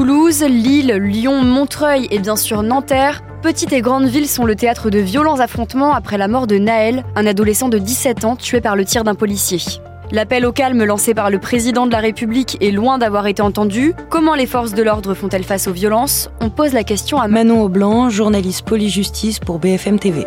[0.00, 4.88] Toulouse, Lille, Lyon, Montreuil et bien sûr Nanterre, petites et grandes villes sont le théâtre
[4.88, 8.76] de violents affrontements après la mort de Naël, un adolescent de 17 ans tué par
[8.76, 9.58] le tir d'un policier.
[10.10, 13.92] L'appel au calme lancé par le président de la République est loin d'avoir été entendu.
[14.08, 16.30] Comment les forces de l'ordre font-elles face aux violences?
[16.40, 20.24] On pose la question à Manon Aublanc, journaliste police-justice pour BFM TV.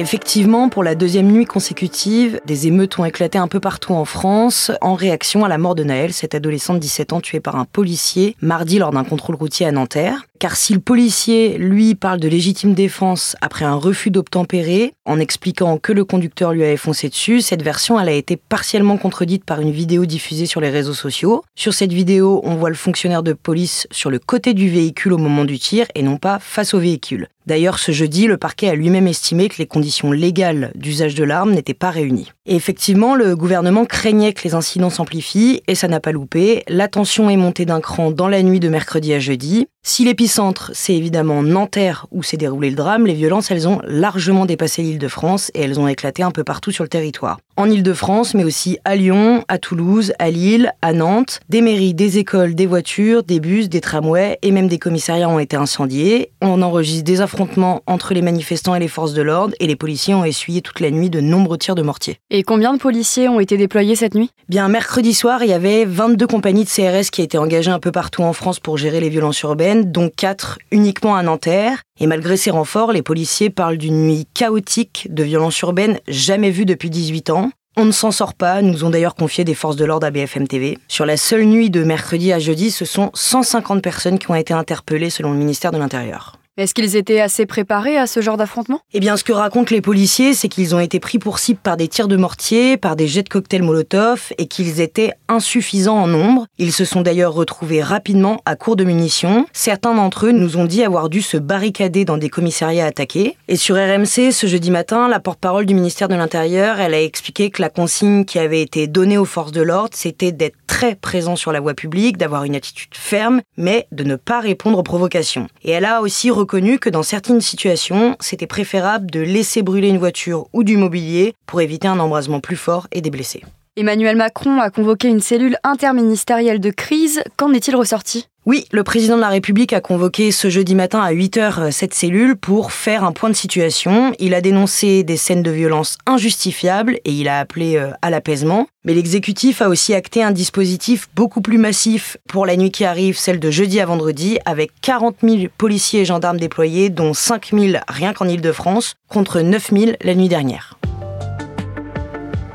[0.00, 4.70] Effectivement, pour la deuxième nuit consécutive, des émeutes ont éclaté un peu partout en France
[4.80, 7.64] en réaction à la mort de Naël, cet adolescent de 17 ans tué par un
[7.64, 10.27] policier mardi lors d'un contrôle routier à Nanterre.
[10.38, 15.78] Car si le policier, lui, parle de légitime défense après un refus d'obtempérer, en expliquant
[15.78, 19.72] que le conducteur lui avait foncé dessus, cette version, a été partiellement contredite par une
[19.72, 21.42] vidéo diffusée sur les réseaux sociaux.
[21.56, 25.18] Sur cette vidéo, on voit le fonctionnaire de police sur le côté du véhicule au
[25.18, 27.28] moment du tir et non pas face au véhicule.
[27.48, 31.52] D'ailleurs, ce jeudi, le parquet a lui-même estimé que les conditions légales d'usage de l'arme
[31.52, 32.30] n'étaient pas réunies.
[32.44, 36.62] Et effectivement, le gouvernement craignait que les incidents s'amplifient, et ça n'a pas loupé.
[36.68, 39.66] La tension est montée d'un cran dans la nuit de mercredi à jeudi.
[39.82, 44.44] Si l'épicentre, c'est évidemment Nanterre où s'est déroulé le drame, les violences, elles ont largement
[44.44, 47.38] dépassé l'île de France et elles ont éclaté un peu partout sur le territoire.
[47.56, 51.60] En île de France, mais aussi à Lyon, à Toulouse, à Lille, à Nantes, des
[51.60, 55.56] mairies, des écoles, des voitures, des bus, des tramways et même des commissariats ont été
[55.56, 56.30] incendiés.
[56.42, 60.14] On enregistre des affrontements entre les manifestants et les forces de l'ordre et les policiers
[60.14, 62.18] ont essuyé toute la nuit de nombreux tirs de mortier.
[62.30, 64.30] Et combien de policiers ont été déployés cette nuit?
[64.48, 67.90] Bien, mercredi soir, il y avait 22 compagnies de CRS qui étaient engagées un peu
[67.90, 71.82] partout en France pour gérer les violences urbaines dont 4 uniquement à Nanterre.
[72.00, 76.66] Et malgré ces renforts, les policiers parlent d'une nuit chaotique de violences urbaines jamais vue
[76.66, 77.50] depuis 18 ans.
[77.76, 80.48] On ne s'en sort pas, nous ont d'ailleurs confié des forces de l'ordre à BFM
[80.48, 80.78] TV.
[80.88, 84.52] Sur la seule nuit de mercredi à jeudi, ce sont 150 personnes qui ont été
[84.52, 86.37] interpellées selon le ministère de l'Intérieur.
[86.58, 88.80] Est-ce qu'ils étaient assez préparés à ce genre d'affrontement?
[88.92, 91.76] Eh bien, ce que racontent les policiers, c'est qu'ils ont été pris pour cible par
[91.76, 96.08] des tirs de mortier, par des jets de cocktails Molotov, et qu'ils étaient insuffisants en
[96.08, 96.46] nombre.
[96.58, 99.46] Ils se sont d'ailleurs retrouvés rapidement à court de munitions.
[99.52, 103.36] Certains d'entre eux nous ont dit avoir dû se barricader dans des commissariats attaqués.
[103.46, 107.50] Et sur RMC, ce jeudi matin, la porte-parole du ministère de l'Intérieur, elle a expliqué
[107.50, 110.56] que la consigne qui avait été donnée aux forces de l'ordre, c'était d'être
[111.00, 114.82] présent sur la voie publique, d'avoir une attitude ferme, mais de ne pas répondre aux
[114.82, 115.48] provocations.
[115.62, 119.98] Et elle a aussi reconnu que dans certaines situations, c'était préférable de laisser brûler une
[119.98, 123.42] voiture ou du mobilier pour éviter un embrasement plus fort et des blessés.
[123.78, 127.22] Emmanuel Macron a convoqué une cellule interministérielle de crise.
[127.36, 128.26] Qu'en est-il ressorti?
[128.44, 131.94] Oui, le président de la République a convoqué ce jeudi matin à 8h euh, cette
[131.94, 134.14] cellule pour faire un point de situation.
[134.18, 138.66] Il a dénoncé des scènes de violence injustifiables et il a appelé euh, à l'apaisement.
[138.84, 143.16] Mais l'exécutif a aussi acté un dispositif beaucoup plus massif pour la nuit qui arrive,
[143.16, 147.78] celle de jeudi à vendredi, avec 40 000 policiers et gendarmes déployés, dont 5 000
[147.86, 150.77] rien qu'en Ile-de-France, contre 9 000 la nuit dernière.